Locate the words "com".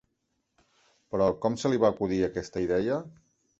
1.45-1.59